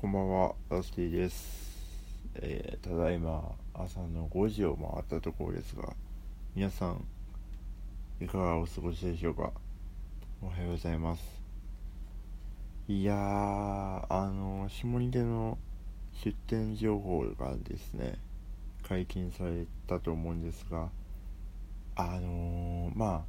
[0.00, 5.92] こんばんは、ラスティです、えー、ただいま朝の5時を回ったところですが、
[6.54, 7.04] 皆さん、
[8.20, 9.50] いかがお過ごしでしょうか？
[10.40, 11.42] おはようございます。
[12.86, 13.16] いやー、
[14.08, 15.58] あの、下仁田の
[16.24, 18.20] 出店情報がですね、
[18.86, 20.90] 解禁されたと思うんですが、
[21.96, 23.24] あのー、まあ、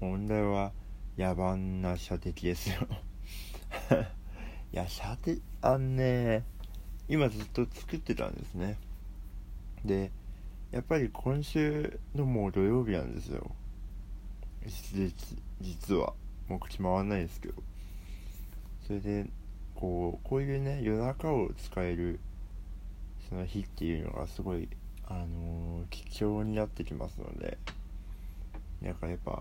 [0.00, 0.72] 問題は
[1.16, 2.76] 野蛮な射的ですよ。
[4.74, 6.42] いや、射程、あんね、
[7.08, 8.76] 今ずっと作ってたんですね。
[9.84, 10.10] で、
[10.72, 13.52] やっぱり今週のもう土曜日なんですよ。
[15.60, 16.12] 実は。
[16.48, 17.62] もう口回んないですけど。
[18.84, 19.26] それで、
[19.76, 22.18] こう、こういうね、夜中を使える、
[23.28, 24.68] その日っていうのがすごい、
[25.06, 27.58] あのー、貴重になってきますので、
[28.82, 29.40] なんかやっぱ、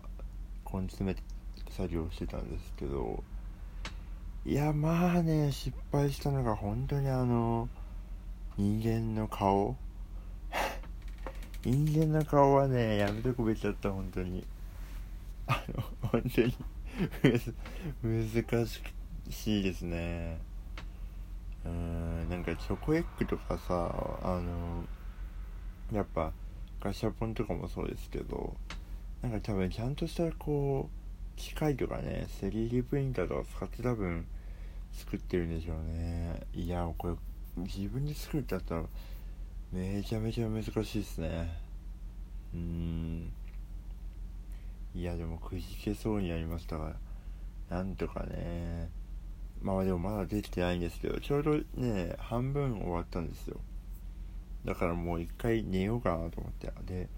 [0.71, 1.23] 根詰めて
[1.71, 3.23] 作業してたんですけど、
[4.45, 7.69] いやまあね失敗したのが本当にあの
[8.57, 9.77] 人間の顔。
[11.63, 14.45] 人間の顔はねやめとくべきだった本当に。
[15.47, 16.55] あの本当に
[18.03, 18.67] 難
[19.29, 20.39] しいですね。
[21.65, 24.83] うんなんかチョコエッグとかさあの
[25.93, 26.33] やっぱ
[26.81, 28.57] ガシャポンとかもそうですけど
[29.21, 34.25] なんか多分ちゃんとしたこう機械とかね 3D プリンターとか使って多分
[34.93, 36.41] 作ってるんでしょうね。
[36.53, 37.15] いやこれ
[37.57, 38.83] 自分で作るってなったら
[39.71, 41.51] めちゃめちゃ難しいですね。
[42.53, 43.31] うん。
[44.95, 46.93] いやでもくじけそうになりましたが
[47.69, 48.89] なんとかね。
[49.61, 53.57] まあでもまだできてないんですけどちょうどね半分終わったんですよ。
[54.65, 56.71] だからもう一回寝ようかなと思って。
[56.85, 57.09] で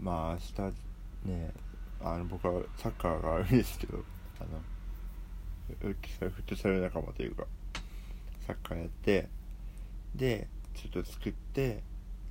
[0.00, 1.52] まあ明日ね
[2.00, 3.98] あの僕はサッカーがあるんですけど
[4.40, 4.60] あの
[5.80, 7.44] フットサル仲間というか
[8.46, 9.28] サッカーやって
[10.14, 11.82] でちょっと作って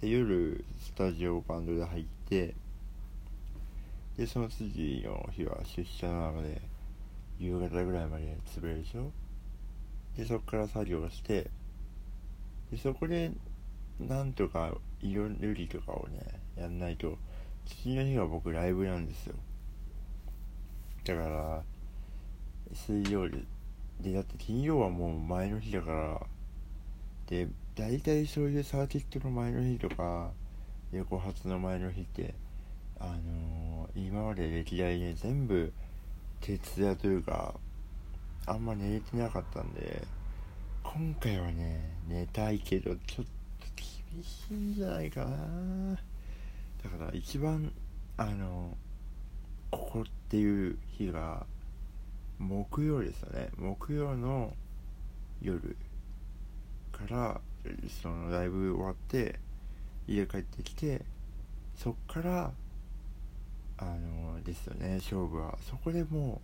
[0.02, 2.56] で夜スタジオバンドで入って
[4.18, 6.62] でその次の日は出社なので
[7.40, 9.12] 夕方ぐらいまで潰れるでしょ
[10.18, 11.50] でそこから作業して
[12.72, 13.32] でそこで
[14.00, 16.20] なんとか色塗りとかをね
[16.56, 17.18] やんないと
[17.66, 19.36] 次の日は僕ライブなんですよ
[21.06, 21.64] だから
[22.74, 23.46] 水曜日
[24.00, 26.22] でだって金曜はもう前の日だから。
[27.28, 30.32] で大体そういうサーキットの前の日とか
[30.92, 32.34] 横発の前の日って
[33.00, 35.72] あのー、今まで歴代ね全部
[36.42, 37.54] 徹夜というか
[38.46, 40.06] あんま寝れてなかったんで
[40.84, 43.32] 今回はね寝たいけどちょっと
[44.14, 45.98] 厳しいんじゃないかな。
[46.84, 47.72] だから一番
[48.18, 48.76] あの
[49.70, 51.46] ここっていう日が
[52.42, 53.50] 木曜ですよね。
[53.58, 54.54] 木曜の
[55.42, 55.78] 夜
[56.92, 57.42] から
[58.02, 59.40] そのライブ終わって
[60.08, 61.02] 家帰ってきて
[61.76, 62.52] そっから
[63.78, 64.96] あのですよね。
[64.96, 65.58] 勝負は。
[65.70, 66.42] そこでも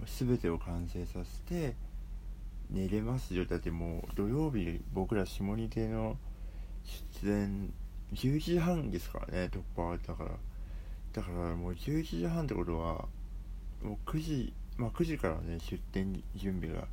[0.00, 1.76] う全てを完成させて
[2.70, 3.34] 寝れます。
[3.34, 6.16] よだってもう土曜日僕ら下仁田の
[7.22, 7.72] 出演
[8.12, 9.50] 11時半ですからね。
[9.52, 10.30] 突破だから。
[11.12, 13.06] だからもう11時半ってことは
[13.82, 16.86] もう9時まあ、9時からね出店準備が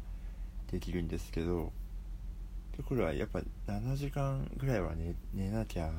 [0.72, 1.72] できるんですけど
[2.78, 5.92] でこれはやっぱ7時間ぐらいは寝寝なきゃ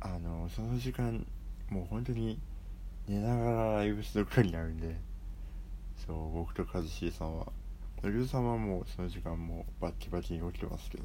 [0.00, 1.26] あのその時間
[1.70, 2.38] もう本当に
[3.08, 4.96] 寝ながらライブするくらいになるんで
[6.06, 7.46] そう僕と一茂さんは。
[8.02, 11.04] ルーさんはもうその時間もバッキバキに起きてますけど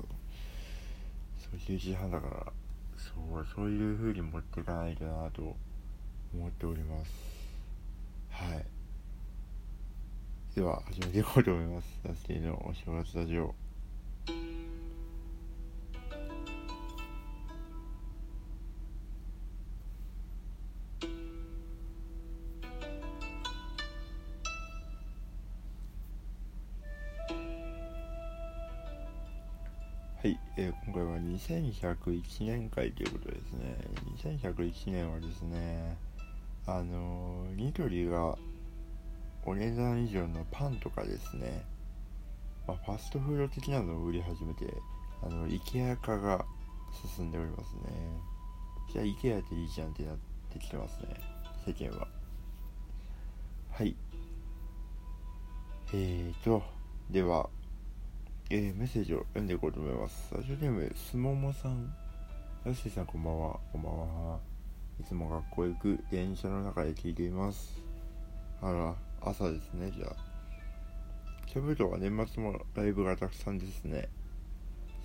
[1.40, 2.54] そう11時半だから
[2.98, 5.56] そうそういう風に持っていかないとなと
[6.34, 7.12] 思っております。
[8.30, 8.81] はい。
[10.54, 11.88] では始めていこうと思います。
[12.06, 13.56] ダスティのお正月ラジオ。
[30.22, 33.78] はい、えー、今回は2101年会ということですね。
[34.18, 35.96] 2101年はですね、
[36.68, 38.38] あのー、ニトリが
[39.44, 41.64] お値段以上のパンとかですね、
[42.68, 44.74] まあ、ファストフード的なのを売り始めて
[45.24, 46.46] あの IKEA 化が
[47.16, 47.82] 進んでおりますね。
[48.92, 50.16] じゃあ IKEA っていいじゃんってなっ
[50.52, 51.08] てきてますね
[51.66, 52.08] 世間は。
[53.72, 53.96] はい。
[55.94, 56.64] えーと
[57.10, 57.50] では
[58.54, 60.36] えー、メッセージを読んでいこうと思います。
[60.36, 61.94] ラジオネームすももさん。
[62.66, 63.58] よしさんこんばんは。
[63.72, 64.40] こんばんは。
[65.00, 67.82] いつも学校行く電車の中で聞いています。
[68.62, 70.16] あら朝ですねじゃあ。
[71.48, 74.10] キャブとは年末もライブがたくさんですね。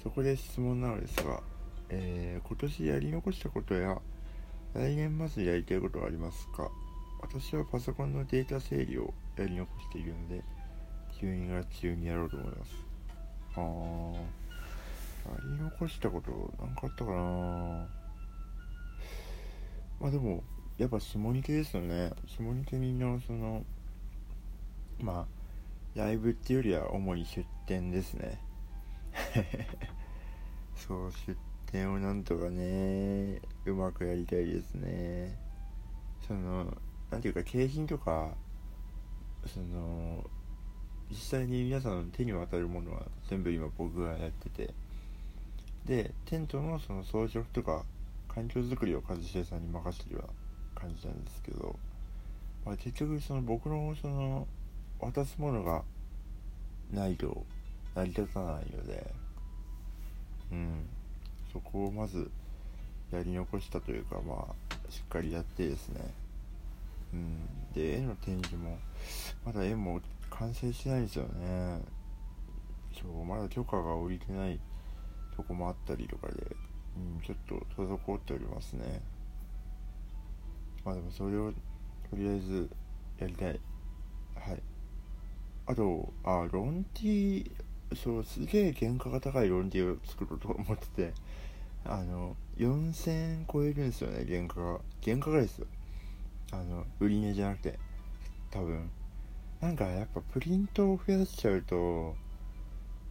[0.03, 1.43] そこで質問なのですが、
[1.89, 3.99] えー、今年やり残したことや
[4.75, 6.71] 来年まずやりたいことはありますか？
[7.21, 10.45] 私はパソコンのデータ整理をやり残しているので
[11.21, 12.73] 12月中にやろうと思います。
[13.57, 14.21] あーや
[15.57, 16.31] り残したこと
[16.61, 17.89] 何かあったかな？
[19.99, 20.45] まあでも
[20.79, 22.13] やっぱ下仁家ですよね。
[22.27, 23.65] 下仁家みんなその
[25.01, 25.27] ま
[25.95, 28.41] あライブっていうよりは主に出店ですね。
[30.77, 35.39] そう出店をなんとかねうまくやりたいですね。
[36.27, 36.77] その
[37.11, 38.35] なんていうか景品とか
[39.47, 40.29] その
[41.09, 44.75] 実際に皆さんの手に渡るものは全部今僕がやってて。
[45.87, 47.85] でテントのその装飾とか
[48.27, 51.79] 環境づくりを一茂さんに任せてるような感じなんですけど、
[52.65, 54.49] まあ、結局その僕のその
[54.99, 55.83] 渡すものが
[56.93, 57.45] ないと
[57.95, 59.13] 成り立たないので
[60.53, 60.87] うん。
[61.53, 62.31] そこをまず
[63.11, 66.01] やり残したというかまあしっかりやってですね。
[67.13, 67.73] うん。
[67.75, 68.79] で絵の展示も
[69.45, 70.01] まだ絵も
[70.31, 71.81] 完成してないですよね。
[73.01, 74.59] そうまだ許可が下りてない
[75.37, 76.35] とこもあったりとかで、
[76.97, 79.03] うん、ちょっと滞っておりますね。
[80.85, 82.71] まあでもそれをとりあえず
[83.19, 83.61] やりたい。
[85.67, 87.51] あとあロンティー
[87.95, 91.13] そうすげえ原価が高いロンティーを作ろうと思ってて
[91.85, 94.81] あの4000円超えるんですよね原価が。
[95.05, 95.67] 原価がですよ。
[96.53, 97.79] あの売り値じゃなくて
[98.51, 98.91] 多分。
[99.61, 102.15] なんかやっぱプリントを増やしちゃうと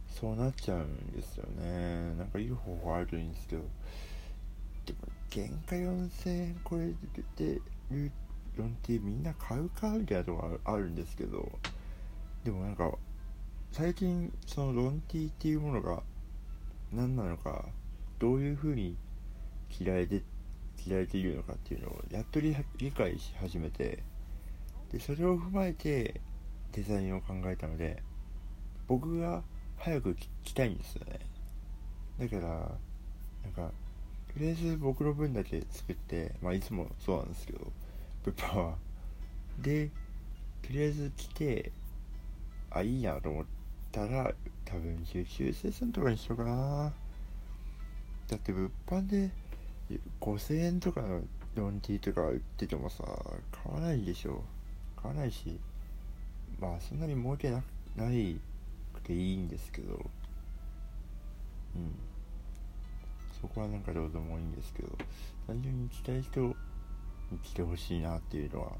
[0.08, 2.14] そうなっちゃうんですよね。
[2.16, 3.62] なんかいい方法あるといいんですけど。
[4.84, 4.98] でも
[5.32, 6.94] 原価4000円超え
[7.36, 7.60] て
[7.90, 8.12] る
[8.56, 11.50] ロンティーみんな買うかみたいなとこあるんですけど。
[12.46, 12.92] でもなんか
[13.72, 16.04] 最近そのロンティっていうものが
[16.92, 17.64] 何なのか
[18.20, 18.96] どういう風に
[19.68, 20.22] 着られて
[20.76, 22.54] 着られているのかっていうのをやっと理
[22.92, 24.04] 解し始めて
[24.92, 26.20] でそれを踏まえて
[26.70, 28.00] デザインを考えたので
[28.86, 29.42] 僕が
[29.76, 31.18] 早く着たいんですよね。
[32.20, 32.42] だから
[33.42, 33.72] なんか
[34.32, 37.72] とりあえず僕の分だけ作ってまあいつもそうなんですけど
[38.22, 38.74] 物販は。
[39.60, 39.90] で
[40.62, 41.72] とりあえず着て
[42.76, 43.44] あいいやと思っ
[43.90, 44.32] たら
[44.64, 46.44] 多分九州生産とかにしようか。
[46.44, 46.92] な
[48.28, 49.30] だって物販で
[50.20, 51.22] 5000円とかの
[51.54, 53.04] ロンティーとか売っててもさ
[53.64, 54.42] 買わないでしょ。
[55.00, 55.58] 買わないし
[56.60, 57.62] まあそんなに儲けな
[57.96, 58.38] ない
[58.92, 59.94] くていいんですけど。
[61.76, 61.94] うん。
[63.40, 64.88] そこはなんかどうでもいいんですけど。
[65.46, 66.54] 単純に来たい人に
[67.42, 68.72] 来てほしいなっていうのは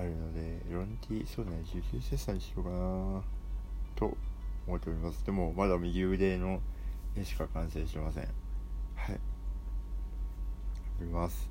[0.00, 3.22] あるのでロンティーそうね受注生産にしようかな
[3.94, 4.16] と
[4.66, 5.24] 思っております。
[5.24, 6.60] でもまだ右腕の
[7.16, 8.24] 絵しか完成しません。
[8.94, 9.14] はい。
[9.14, 9.18] あ
[11.00, 11.50] ります。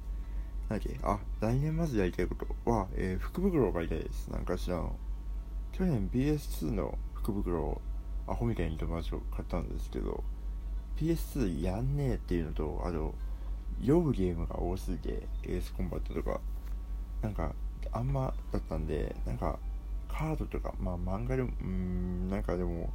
[0.67, 0.99] なんだっけ？
[1.03, 2.71] あ来年まずやりたいこと。
[2.71, 4.29] は、えー、福袋を買いたいです。
[4.29, 4.95] なんかしらの
[5.71, 7.81] 去年 PS2 の福袋を
[8.27, 10.23] アホみたいに友達を買ったんですけど
[10.97, 13.13] PS2 やんねえっていうのとあと
[13.81, 16.41] 酔うゲームが多すぎてエースコンバットとか。
[17.21, 17.53] なんか
[17.91, 19.59] あんまだったんでなんか
[20.07, 22.91] カードとかまあ漫画でもうんなんかでも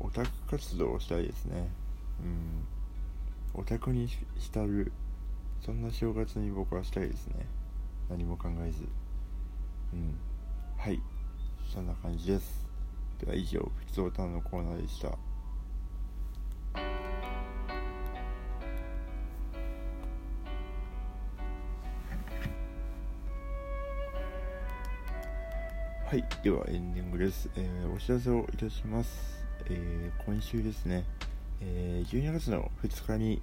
[0.00, 1.68] オタク活動をしたいですね。
[2.22, 3.60] うん。
[3.60, 4.92] オタクに浸る
[5.60, 7.46] そんな正月に僕はしたいですね。
[8.08, 8.84] 何も考えず。
[9.92, 10.14] うん。
[10.76, 11.00] はい。
[11.72, 12.66] そんな感じです。
[13.20, 15.27] では以上ふつおたのコーナーでした。
[26.08, 31.04] はいではエンディングです、えー、お知らせをいたします、えー、今週ですね、
[31.60, 33.42] えー、12月の2日に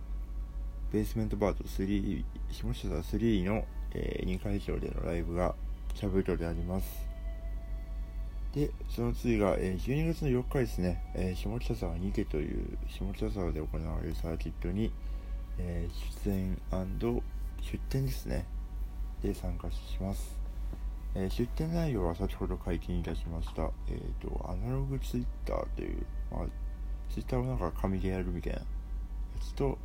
[0.91, 5.53] ベースメントバート3下下3の、えー、2会場でのライブが
[5.93, 7.07] キャブトであります。
[8.55, 14.91] で、その次が、えー、12月の4日ですね、えー、下北沢にてという下北沢で行われるサーキットに、
[15.59, 16.57] えー、出演
[17.61, 18.47] 出展ですね、
[19.21, 20.44] で参加します。
[21.15, 26.45] えー、出展内容は先ほど解禁いたしました、えっ、ー、と、アナログツイッターという、まあ、
[27.09, 28.65] ツイッターをなんか紙でやるみたいなや
[29.41, 29.77] つと、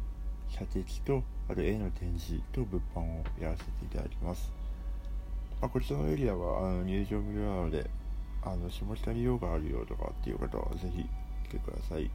[0.49, 4.53] 射的と、あと絵の展示と物販をやらせていただきます。
[5.61, 7.89] まあ、こちらのエリアはあの入場無料なので、
[8.43, 11.05] あの下北に用があるよとかっていう方はぜひ
[11.49, 12.11] 来てください。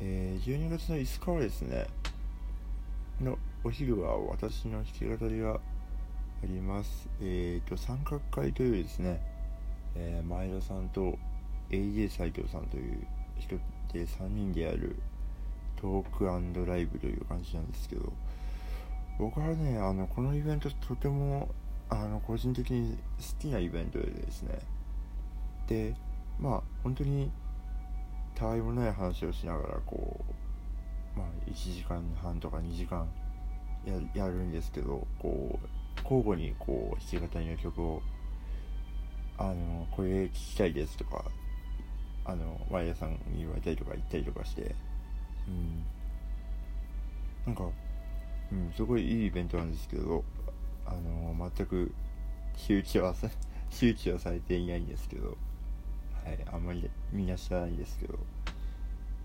[0.00, 1.86] えー、12月の5日はですね、
[3.20, 5.60] のお昼は私の弾き語りが
[6.42, 7.08] あります。
[7.20, 9.20] えっ、ー、と、三角会というですね、
[9.94, 11.18] えー、前田さんと
[11.70, 13.06] AJ 斎藤さんという
[13.38, 13.56] 人
[13.92, 14.96] で3人でやる
[15.76, 16.24] トーク
[16.66, 18.12] ライブという感じなんですけど
[19.18, 21.48] 僕はねあのこのイベントとても
[21.90, 24.58] あの個人的に好きなイベントでですね
[25.66, 25.94] で
[26.38, 27.30] まあ本当に
[28.34, 30.20] たわいもない話をしながらこ
[31.16, 33.06] うまあ1時間半とか2時間
[34.14, 38.02] やるんですけどこう交互にこう弾き語りの曲を
[39.38, 41.24] あのこれ聴きたいですとか
[42.24, 44.74] あのワイヤーさんに言われたりとか言ったりとかして
[45.48, 45.84] うん。
[47.46, 47.64] なんか、
[48.52, 50.24] うん、すごいいいイベントなんですけど
[50.86, 51.92] あの全く
[52.56, 53.14] 周知は
[53.70, 55.36] 周知はされていないんですけど
[56.24, 58.18] はいあんまりみんな知らないんですけど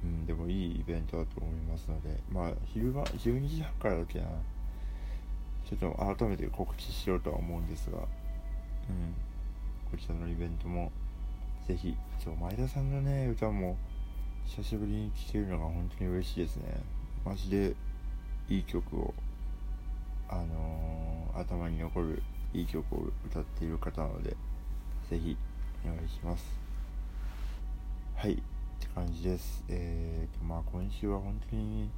[0.04, 4.28] うんでもいいイベントだと思いますのでまあ昼間12時半からだっけな。
[5.70, 9.14] ちょっと改めて告知しようとは思うんですがうん
[9.92, 10.92] こちらのイベントも
[11.68, 13.78] ぜひそう前田さんのね歌も
[14.46, 16.82] 久しぶりに聴けるのが本当に嬉しいですね。
[17.26, 17.76] マジで
[18.48, 19.14] いい曲を
[20.30, 24.30] あのー、頭に残るいい曲を歌っている方なので
[25.10, 25.36] ぜひ
[25.86, 26.46] お願いします。
[28.16, 28.36] はいっ
[28.80, 29.66] て感じです。
[29.68, 31.90] えーとまあ今週は本当に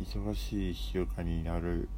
[0.00, 1.88] 忙しい1週間になる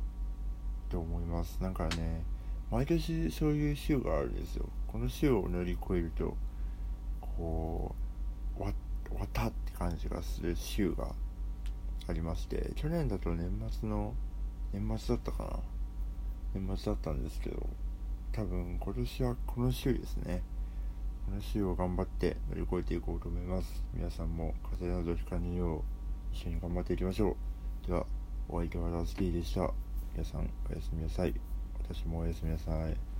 [0.92, 1.58] と思います。
[1.62, 2.22] なんかね
[2.70, 4.68] 毎年そういう週があるんですよ。
[4.86, 6.36] この週を乗り越えると
[7.20, 7.94] こ
[8.56, 11.08] う終わったって感じがする週が
[12.08, 14.12] ありまして去年だと年末の
[14.72, 16.60] 年末だったかな。
[16.60, 17.66] 年末だったんですけど
[18.32, 20.42] 多分今年はこの週ですね。
[21.24, 23.82] この週を頑張って乗り越えていこうと思います。
[23.94, 25.82] 皆さんも風邪などひかぬよう
[26.34, 27.36] 一緒に頑張っていきましょ
[27.84, 27.86] う。
[27.86, 28.04] では
[28.48, 29.72] お相手はラスキーでした。
[30.14, 31.34] 皆さんおやすみなさい。
[31.82, 33.11] 私もおやすみなさい。